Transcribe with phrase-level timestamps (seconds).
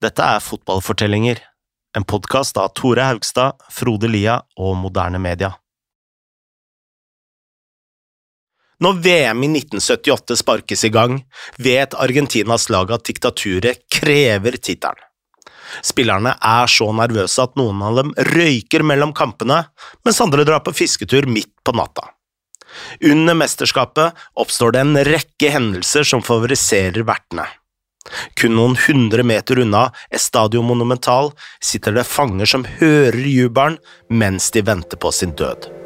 [0.00, 1.42] Dette er Fotballfortellinger,
[1.96, 5.50] en podkast av Tore Haugstad, Frode Lia og Moderne Media.
[8.80, 11.18] Når VM i 1978 sparkes i gang,
[11.60, 15.04] vet Argentinas lag at diktaturet krever tittelen.
[15.84, 19.66] Spillerne er så nervøse at noen av dem røyker mellom kampene,
[20.00, 22.08] mens andre drar på fisketur midt på natta.
[23.04, 27.50] Under mesterskapet oppstår det en rekke hendelser som favoriserer vertene.
[28.38, 34.64] Kun noen hundre meter unna Estadio Monumental sitter det fanger som hører jubelen mens de
[34.66, 35.79] venter på sin død.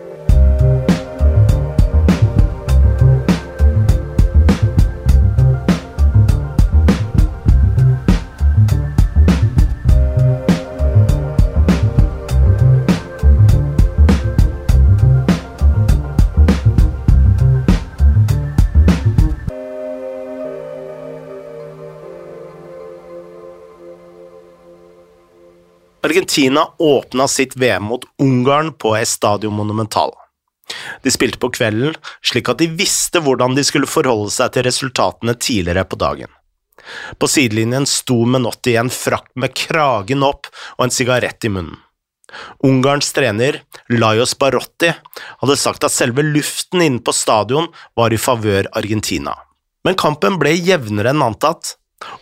[26.05, 30.11] Argentina åpna sitt VM mot Ungarn på Estadio Monumental.
[31.03, 35.33] De spilte på kvelden, slik at de visste hvordan de skulle forholde seg til resultatene
[35.41, 36.29] tidligere på dagen.
[37.17, 41.81] På sidelinjen sto Menotti i en frakk med kragen opp og en sigarett i munnen.
[42.67, 44.91] Ungarns trener, Lajos Barotti,
[45.41, 49.39] hadde sagt at selve luften inne på stadion var i favør Argentina.
[49.89, 51.79] Men kampen ble jevnere enn antatt.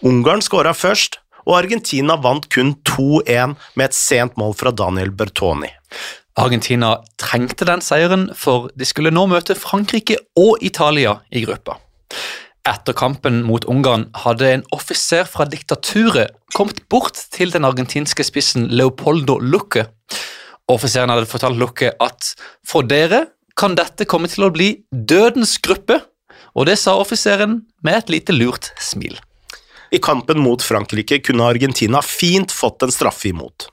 [0.06, 5.70] Ungarn skåra først, og Argentina vant kun 2-1 med et sent mål fra Daniel Bertoni.
[6.40, 11.76] Argentina trengte den seieren, for de skulle nå møte Frankrike og Italia i gruppa.
[12.68, 18.68] Etter kampen mot Ungarn hadde en offiser fra diktaturet kommet bort til den argentinske spissen
[18.70, 19.88] Leopoldo Lucke.
[20.70, 22.32] Offiseren hadde fortalt Lucke at
[22.64, 23.26] for dere
[23.58, 25.98] kan dette komme til å bli dødens gruppe,
[26.54, 29.18] og det sa offiseren med et lite lurt smil.
[29.92, 33.68] I kampen mot Frankrike kunne Argentina fint fått en straffe imot.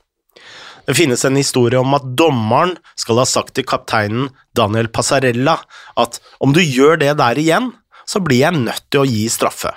[0.86, 5.56] Det finnes en historie om at dommeren skal ha sagt til kapteinen Daniel Passarella
[6.00, 7.70] at om du gjør det der igjen,
[8.04, 9.72] så blir jeg nødt til å gi straffe.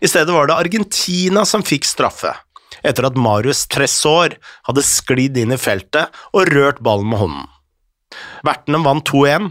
[0.00, 2.32] I stedet var det Argentina som fikk straffe,
[2.82, 7.48] etter at Marius Tresor hadde sklidd inn i feltet og rørt ballen med hånden.
[8.46, 9.50] Vertene vant 2-1,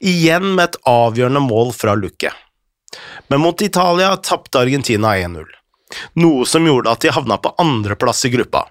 [0.00, 2.32] igjen med et avgjørende mål fra Luque.
[3.28, 5.46] Men mot Italia tapte Argentina 1-0,
[6.22, 8.66] noe som gjorde at de havna på andreplass i gruppa.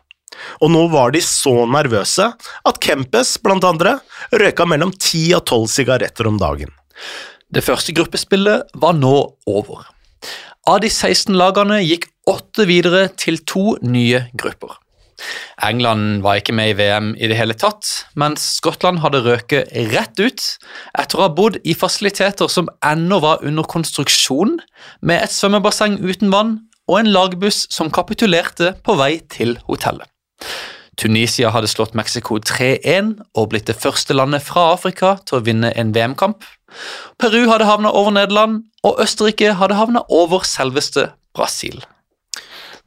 [0.63, 3.97] Og nå var de så nervøse at Kempes, blant andre,
[4.31, 6.71] røyka mellom 10 og 12 sigaretter om dagen.
[7.49, 9.15] Det første gruppespillet var nå
[9.49, 9.87] over.
[10.69, 14.75] Av de 16 lagene gikk åtte videre til to nye grupper.
[15.65, 17.87] England var ikke med i VM i det hele tatt,
[18.19, 20.45] mens Skottland hadde røket rett ut
[20.99, 24.57] etter å ha bodd i fasiliteter som ennå var under konstruksjon,
[25.01, 26.57] med et svømmebasseng uten vann
[26.89, 30.07] og en lagbuss som kapitulerte på vei til hotellet.
[30.99, 35.71] Tunisia hadde slått Mexico 3-1 og blitt det første landet fra Afrika til å vinne
[35.79, 36.43] en VM-kamp.
[37.21, 41.79] Peru hadde havna over Nederland, og Østerrike hadde havna over selveste Brasil.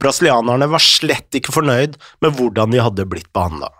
[0.01, 3.71] Brasilianerne var slett ikke fornøyd med hvordan de hadde blitt behandla.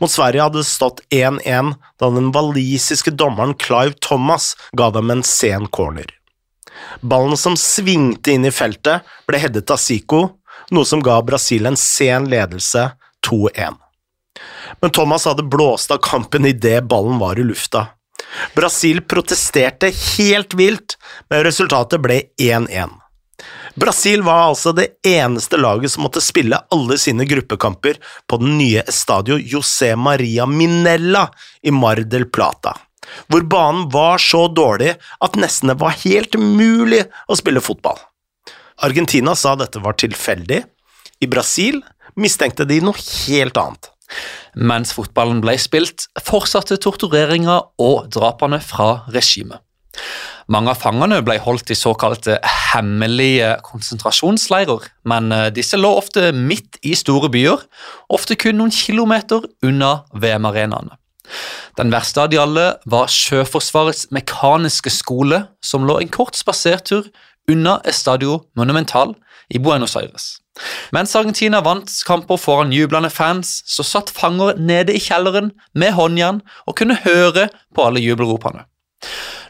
[0.00, 5.22] Mot Sverige hadde det stått 1-1 da den walisiske dommeren Clive Thomas ga dem en
[5.26, 6.08] sen corner.
[7.00, 10.22] Ballen som svingte inn i feltet, ble headet av Zico,
[10.72, 12.88] noe som ga Brasil en sen ledelse
[13.26, 13.76] 2-1.
[14.80, 17.90] Men Thomas hadde blåst av kampen idet ballen var i lufta.
[18.54, 20.96] Brasil protesterte helt vilt,
[21.28, 22.99] men resultatet ble 1-1.
[23.80, 27.96] Brasil var altså det eneste laget som måtte spille alle sine gruppekamper
[28.28, 31.28] på den nye Estadio José Maria Minella
[31.62, 32.74] i Mar del Plata,
[33.32, 34.92] hvor banen var så dårlig
[35.24, 37.96] at nesten det var helt umulig å spille fotball.
[38.84, 40.60] Argentina sa dette var tilfeldig.
[41.20, 41.80] I Brasil
[42.20, 43.90] mistenkte de noe helt annet.
[44.56, 49.62] Mens fotballen ble spilt, fortsatte tortureringa og drapene fra regimet.
[50.50, 52.38] Mange av fangene ble holdt i såkalte
[52.72, 57.62] hemmelige konsentrasjonsleirer, men eh, disse lå ofte midt i store byer,
[58.10, 60.96] ofte kun noen kilometer unna VM-arenaene.
[61.78, 67.06] Den verste av de alle var Sjøforsvarets mekaniske skole, som lå en kort spasertur
[67.50, 69.14] unna Estadio Monumental
[69.50, 70.40] i Buenos Aires.
[70.92, 76.42] Mens Argentina vant kamper foran jublende fans, så satt fanger nede i kjelleren med håndjern
[76.66, 78.66] og kunne høre på alle jubelropene.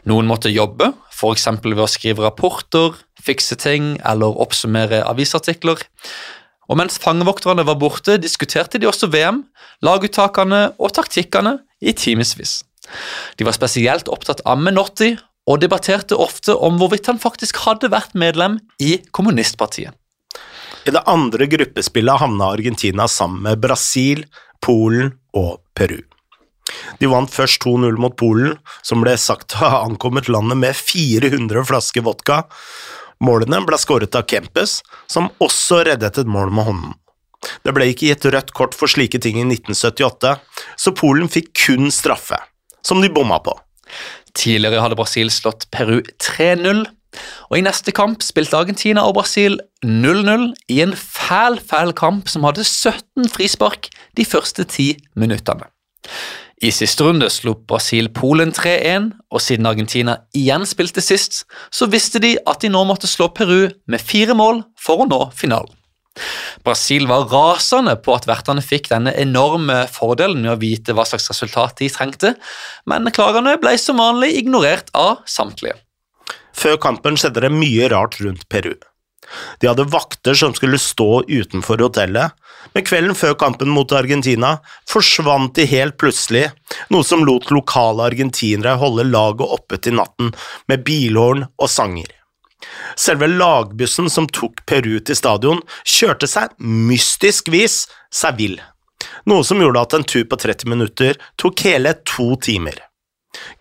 [0.09, 1.47] Noen måtte jobbe, f.eks.
[1.61, 5.83] ved å skrive rapporter, fikse ting eller oppsummere avisartikler.
[6.71, 9.43] Og mens fangevokterne var borte, diskuterte de også VM,
[9.85, 12.61] laguttakene og taktikkene i timevis.
[13.37, 15.13] De var spesielt opptatt av Menotti
[15.49, 19.93] og debatterte ofte om hvorvidt han faktisk hadde vært medlem i kommunistpartiet.
[20.81, 24.23] I det andre gruppespillet havna Argentina sammen med Brasil,
[24.65, 25.99] Polen og Peru.
[27.01, 31.65] De vant først 2-0 mot Polen, som ble sagt å ha ankommet landet med 400
[31.69, 32.43] flasker vodka.
[33.21, 34.79] Målene ble skåret av Kempes,
[35.11, 36.95] som også reddet et mål med hånden.
[37.65, 40.35] Det ble ikke gitt rødt kort for slike ting i 1978,
[40.77, 42.37] så Polen fikk kun straffe,
[42.85, 43.55] som de bomma på.
[44.37, 46.85] Tidligere hadde Brasil slått Peru 3-0,
[47.51, 52.45] og i neste kamp spilte Argentina og Brasil 0-0 i en fæl, fæl kamp som
[52.47, 55.67] hadde 17 frispark de første ti minuttene.
[56.61, 61.39] I siste runde slo Brasil Polen 3-1, og siden Argentina igjen spilte sist,
[61.73, 65.21] så visste de at de nå måtte slå Peru med fire mål for å nå
[65.33, 65.73] finalen.
[66.61, 71.31] Brasil var rasende på at vertene fikk denne enorme fordelen med å vite hva slags
[71.31, 72.35] resultat de trengte,
[72.85, 75.79] men klagene ble som vanlig ignorert av samtlige.
[76.53, 78.75] Før kampen skjedde det mye rart rundt Peru.
[79.59, 82.31] De hadde vakter som skulle stå utenfor hotellet,
[82.73, 84.55] men kvelden før kampen mot Argentina
[84.89, 86.49] forsvant de helt plutselig,
[86.93, 90.31] noe som lot lokale argentinere holde laget oppe til natten
[90.71, 92.09] med bilhorn og sanger.
[92.99, 98.59] Selve lagbussen som tok Peru til stadion, kjørte seg mystisk vis seg vill,
[99.25, 102.77] noe som gjorde at en tur på 30 minutter tok hele to timer.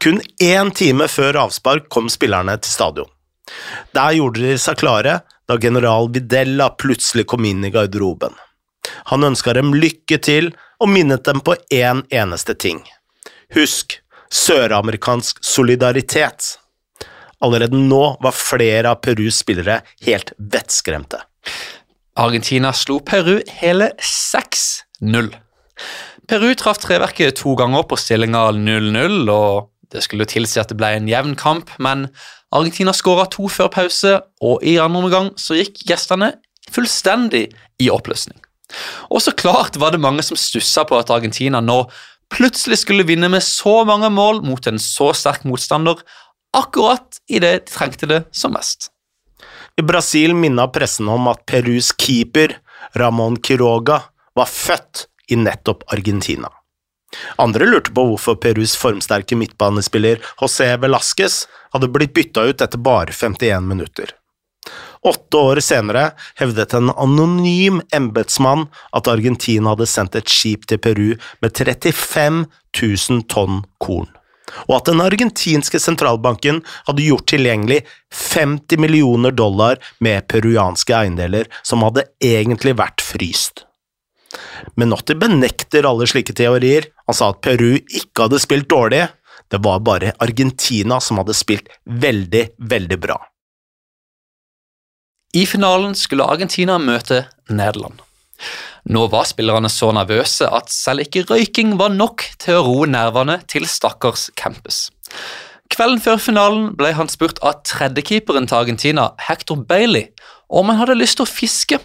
[0.02, 3.10] Kun én time før avspark kom spillerne til stadion.
[3.96, 5.20] Der gjorde de seg klare
[5.50, 8.36] da general Vidella plutselig kom inn i garderoben.
[9.10, 12.80] Han ønska dem lykke til og minnet dem på én en eneste ting.
[13.54, 13.98] Husk
[14.30, 16.54] søramerikansk solidaritet.
[17.42, 21.18] Allerede nå var flere av Perus spillere helt vettskremte.
[22.20, 25.32] Argentina slo Peru hele 6-0.
[26.30, 30.92] Peru traff treverket to ganger på stillinga 0-0, og det skulle tilsi at det ble
[30.96, 32.08] en jevn kamp, men
[32.54, 36.32] Argentina skåra to før pause, og i andre omgang så gikk gjestene
[36.70, 37.48] fullstendig
[37.82, 38.38] i oppløsning.
[39.10, 41.82] Og så klart var det mange som stussa på at Argentina nå
[42.30, 45.98] plutselig skulle vinne med så mange mål mot en så sterk motstander,
[46.54, 48.90] akkurat idet de trengte det som mest.
[49.78, 52.56] I Brasil minna pressen om at Perus keeper,
[52.98, 54.02] Ramón Quiroga,
[54.36, 56.50] var født i nettopp Argentina.
[57.42, 61.42] Andre lurte på hvorfor Perus formsterke midtbanespiller José Velasquez
[61.74, 64.14] hadde blitt bytta ut etter bare 51 minutter.
[65.02, 68.66] Åtte år senere hevdet en anonym embetsmann
[68.96, 72.42] at Argentina hadde sendt et skip til Peru med 35
[72.76, 74.10] 000 tonn korn,
[74.68, 76.60] og at den argentinske sentralbanken
[76.90, 77.80] hadde gjort tilgjengelig
[78.12, 83.64] 50 millioner dollar med peruanske eiendeler som hadde egentlig vært fryst.
[84.78, 86.86] Menotti benekter alle slike teorier.
[87.08, 89.08] Han sa at Peru ikke hadde spilt dårlig,
[89.50, 93.18] det var bare Argentina som hadde spilt veldig, veldig bra.
[95.34, 97.98] I finalen skulle Argentina møte Nederland.
[98.90, 103.38] Nå var spillerne så nervøse at selv ikke røyking var nok til å roe nervene
[103.50, 104.88] til stakkars Campus.
[105.70, 110.08] Kvelden før finalen ble han spurt av tredjekeeperen til Argentina, Hector Bailey,
[110.50, 111.78] om han hadde lyst til å fiske.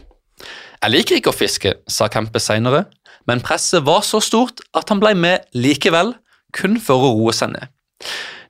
[0.86, 2.84] Jeg liker ikke å fiske, sa Kempe senere,
[3.26, 6.12] men presset var så stort at han ble med likevel,
[6.54, 7.72] kun for å roe seg ned.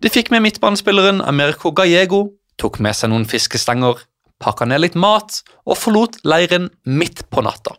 [0.04, 4.02] De fikk med midtbanespilleren Americo Gallego, tok med seg noen fiskestenger,
[4.44, 7.78] pakka ned litt mat og forlot leiren midt på natta.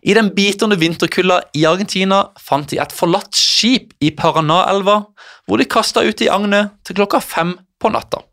[0.00, 5.02] I den bitende vinterkulda i Argentina fant de et forlatt skip i Paranaelva,
[5.44, 8.24] hvor de kasta ut i agnet til klokka fem på natta.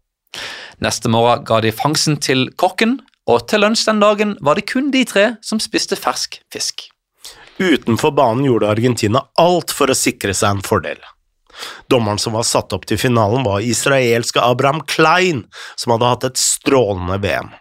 [0.79, 4.91] Neste morgen ga de fangsten til kokken, og til lunsj den dagen var det kun
[4.93, 6.87] de tre som spiste fersk fisk.
[7.57, 10.99] Utenfor banen gjorde Argentina alt for å sikre seg en fordel.
[11.87, 15.45] Dommeren som var satt opp til finalen, var israelske Abraham Klein,
[15.79, 17.53] som hadde hatt et strålende VM.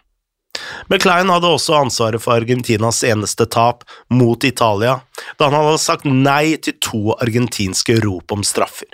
[0.91, 4.99] Men Klein hadde også ansvaret for Argentinas eneste tap, mot Italia,
[5.39, 8.91] da han hadde sagt nei til to argentinske rop om straffer.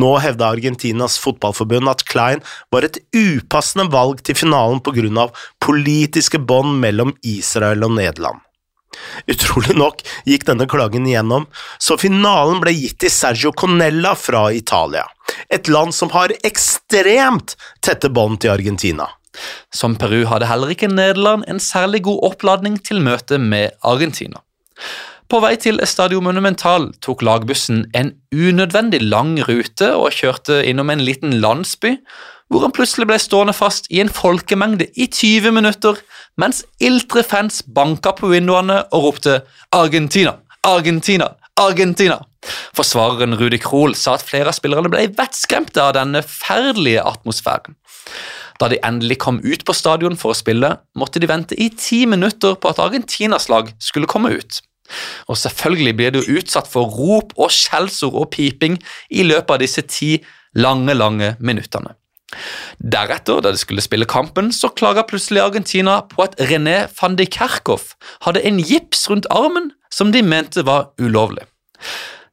[0.00, 2.42] Nå hevda Argentinas fotballforbund at Klein
[2.74, 4.82] var et upassende valg til finalen
[5.18, 8.42] av politiske bånd mellom Israel og Nederland.
[9.28, 11.46] Utrolig nok gikk denne klagen igjennom,
[11.78, 15.04] så finalen ble gitt til Sergio Conella fra Italia,
[15.52, 19.08] et land som har ekstremt tette bånd til Argentina.
[19.74, 24.40] Som Peru hadde heller ikke Nederland en særlig god oppladning til møtet med Argentina.
[25.26, 31.02] På vei til Estadio Monumental tok lagbussen en unødvendig lang rute og kjørte innom en
[31.02, 31.96] liten landsby,
[32.46, 35.98] hvor han plutselig ble stående fast i en folkemengde i 20 minutter,
[36.38, 39.40] mens iltre fans banka på vinduene og ropte
[39.72, 40.36] 'Argentina!
[40.62, 41.32] Argentina!
[41.58, 42.22] Argentina!'
[42.78, 47.74] Forsvareren Rudi Krohl sa at flere av spillerne ble vettskremte av denne ferdelige atmosfæren.
[48.62, 52.04] Da de endelig kom ut på stadion for å spille, måtte de vente i ti
[52.06, 54.62] minutter på at Argentinas lag skulle komme ut.
[55.30, 58.78] Og selvfølgelig blir du utsatt for rop og skjellsord og piping
[59.10, 60.16] i løpet av disse ti
[60.56, 61.94] lange, lange minuttene.
[62.82, 67.26] Deretter, da de skulle spille kampen, så klaga plutselig Argentina på at René van de
[67.26, 67.94] Kerkhoff
[68.26, 71.46] hadde en gips rundt armen som de mente var ulovlig.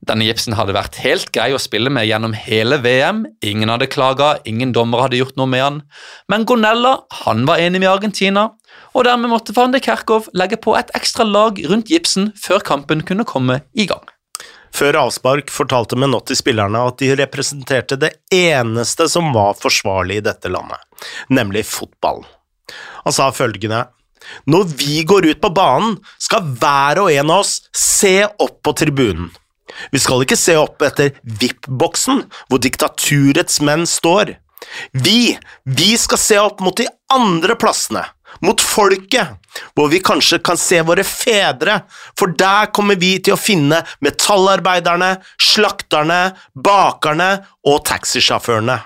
[0.03, 4.33] Denne gipsen hadde vært helt grei å spille med gjennom hele VM, ingen hadde klaga,
[4.43, 5.77] ingen dommere hadde gjort noe med han,
[6.31, 8.49] men Gonella han var enig med Argentina,
[8.93, 13.05] og dermed måtte van de Kerkhoff legge på et ekstra lag rundt gipsen før kampen
[13.07, 14.03] kunne komme i gang.
[14.73, 20.51] Før avspark fortalte Menotti spillerne at de representerte det eneste som var forsvarlig i dette
[20.51, 20.81] landet,
[21.29, 22.25] nemlig fotballen.
[23.05, 23.85] Han sa følgende
[24.47, 28.75] Når vi går ut på banen, skal hver og en av oss se opp på
[28.79, 29.29] tribunen.
[29.91, 34.35] Vi skal ikke se opp etter VIP-boksen, hvor diktaturets menn står.
[34.91, 38.03] Vi, vi skal se opp mot de andre plassene,
[38.41, 39.35] mot folket,
[39.75, 41.81] hvor vi kanskje kan se våre fedre,
[42.19, 46.21] for der kommer vi til å finne metallarbeiderne, slakterne,
[46.55, 47.31] bakerne
[47.67, 48.79] og taxisjåførene.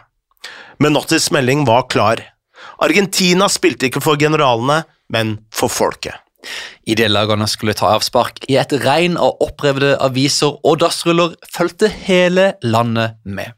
[0.83, 2.21] Menottis melding var klar.
[2.83, 6.26] Argentina spilte ikke for generalene, men for folket.
[6.87, 8.43] Idélagerne skulle ta avspark.
[8.49, 13.55] I et regn av opprevde aviser og dassruller fulgte hele landet med.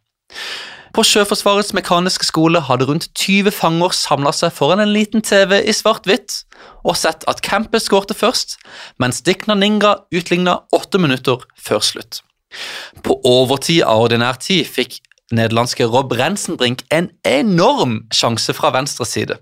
[0.93, 5.75] På Sjøforsvarets mekaniske skole hadde rundt 20 fanger samla seg foran en liten TV i
[5.75, 6.41] svart-hvitt
[6.81, 8.57] og sett at Campus skårte først,
[8.97, 12.23] mens Dikna Ninga utligna åtte minutter før slutt.
[13.05, 14.97] På overtid av ordinær tid fikk
[15.31, 19.37] nederlandske Rob Rensenbrink en enorm sjanse fra venstre side.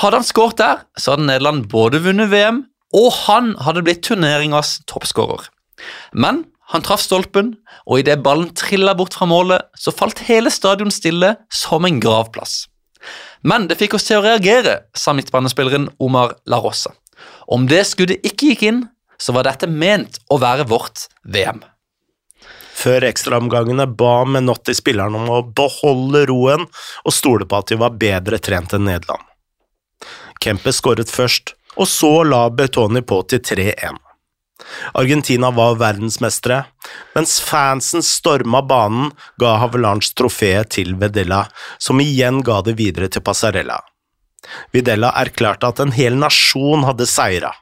[0.00, 2.64] Hadde han skåret der, så hadde Nederland både vunnet VM,
[2.96, 5.48] og han hadde blitt turneringas toppskårer.
[6.12, 7.54] Men han traff stolpen,
[7.86, 12.64] og idet ballen trilla bort fra målet, så falt hele stadion stille som en gravplass.
[13.42, 16.92] Men det fikk oss til å reagere, sa midtbanespilleren Omar La Rosa.
[17.50, 18.84] Om det skuddet ikke gikk inn,
[19.20, 21.60] så var dette ment å være vårt VM.
[22.80, 27.98] Før ekstraomgangene ba Menotti spillerne om å beholde roen og stole på at de var
[28.00, 29.26] bedre trent enn Nederland.
[30.40, 33.98] Kempe skåret først, og så la Betoni på til 3-1.
[34.94, 36.64] Argentina var verdensmestere,
[37.14, 41.46] mens fansen storma banen, ga Havelange trofeet til Vedella,
[41.78, 43.80] som igjen ga det videre til Passarella.
[44.72, 47.52] Vidella erklærte at en hel nasjon hadde seira.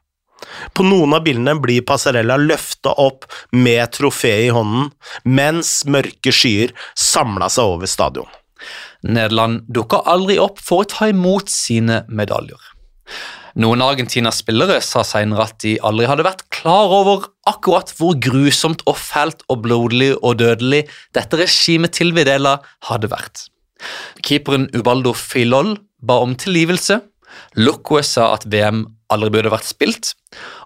[0.74, 4.92] På noen av bildene blir Passarella løfta opp med trofeet i hånden,
[5.24, 8.28] mens mørke skyer samla seg over stadion.
[9.06, 12.58] Nederland dukka aldri opp for å ta imot sine medaljer.
[13.58, 18.18] Noen av Argentinas spillere sa senere at de aldri hadde vært klar over akkurat hvor
[18.22, 20.84] grusomt og fælt og blodig og dødelig
[21.16, 22.58] dette regimet til Videla
[22.90, 23.48] hadde vært.
[24.22, 27.00] Keeperen Ubaldo Filol ba om tilgivelse.
[27.58, 30.12] Locque sa at VM aldri burde vært spilt.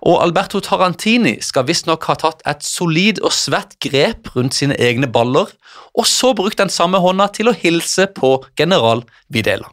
[0.07, 5.09] Og Alberto Tarantini skal visstnok ha tatt et solid og svett grep rundt sine egne
[5.11, 5.51] baller,
[5.95, 9.71] og så brukt den samme hånda til å hilse på general Videla.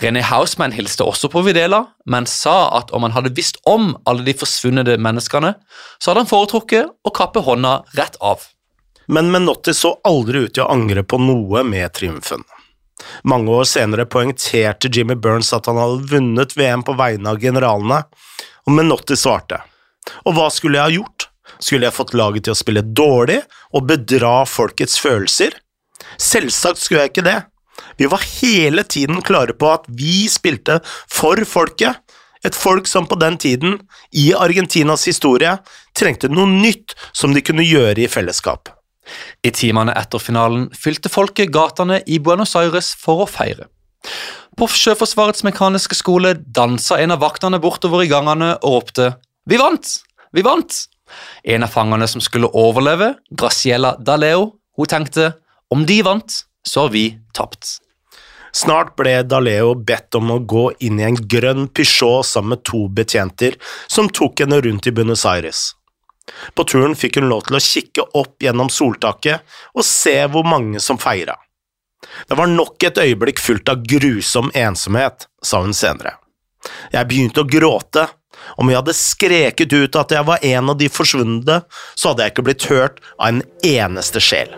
[0.00, 4.24] René Hausmann hilste også på Videla, men sa at om han hadde visst om alle
[4.24, 5.52] de forsvunne menneskene,
[6.00, 8.46] så hadde han foretrukket å kappe hånda rett av.
[9.10, 12.44] Men Menotti så aldri ut til å angre på noe med triumfen.
[13.24, 18.02] Mange år senere poengterte Jimmy Burns at han hadde vunnet VM på vegne av generalene,
[18.66, 19.60] og Menotti svarte.
[20.26, 21.28] Og hva skulle jeg ha gjort?
[21.60, 23.40] Skulle jeg fått laget til å spille dårlig
[23.76, 25.56] og bedra folkets følelser?
[26.20, 27.38] Selvsagt skulle jeg ikke det.
[28.00, 30.80] Vi var hele tiden klare på at vi spilte
[31.10, 32.00] for folket,
[32.44, 33.76] et folk som på den tiden,
[34.16, 35.58] i Argentinas historie,
[35.96, 38.72] trengte noe nytt som de kunne gjøre i fellesskap.
[39.46, 43.68] I timene etter finalen fylte folket gatene i Buenos Aires for å feire.
[44.58, 49.12] På Sjøforsvarets mekaniske skole dansa en av vaktene bortover i gangene og ropte
[49.46, 49.86] 'Vi vant!
[50.32, 50.86] Vi vant!'
[51.44, 55.34] En av fangene som skulle overleve, Graciela Daleo, hun tenkte
[55.70, 57.80] 'Om de vant, så har vi tapt'.
[58.52, 62.88] Snart ble Daleo bedt om å gå inn i en grønn Peugeot sammen med to
[62.88, 65.74] betjenter som tok henne rundt i Buenos Aires.
[66.54, 70.82] På turen fikk hun lov til å kikke opp gjennom soltaket og se hvor mange
[70.82, 71.36] som feira.
[72.28, 76.16] Det var nok et øyeblikk fullt av grusom ensomhet, sa hun senere.
[76.92, 78.06] Jeg begynte å gråte.
[78.56, 81.60] Om jeg hadde skreket ut at jeg var en av de forsvunne,
[81.94, 84.56] så hadde jeg ikke blitt hørt av en eneste sjel.